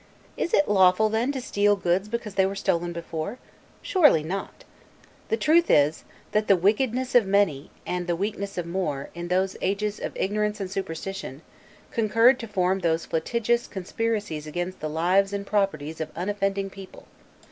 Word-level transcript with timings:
Is 0.35 0.51
it 0.55 0.67
lawful 0.67 1.09
then 1.09 1.31
to 1.31 1.39
steal 1.39 1.75
goods 1.75 2.09
because 2.09 2.33
they 2.33 2.47
were 2.47 2.55
stolen 2.55 2.91
before? 2.91 3.37
Surely 3.83 4.23
not. 4.23 4.63
The 5.29 5.37
truth 5.37 5.69
is, 5.69 6.05
that 6.31 6.47
the 6.47 6.55
wickedness 6.55 7.13
of 7.13 7.27
many, 7.27 7.69
and 7.85 8.07
the 8.07 8.15
weakness 8.15 8.57
of 8.57 8.65
more, 8.65 9.11
in 9.13 9.27
those 9.27 9.55
ages 9.61 9.99
of 9.99 10.13
ignorance 10.17 10.59
and 10.59 10.71
superstition, 10.71 11.43
concurred 11.91 12.39
to 12.39 12.47
form 12.47 12.79
those 12.79 13.05
flagitious 13.05 13.67
conspiracies 13.67 14.47
against 14.47 14.79
the 14.79 14.89
lives 14.89 15.33
and 15.33 15.45
properties 15.45 16.01
of 16.01 16.09
unoffending 16.15 16.71
people. 16.71 17.05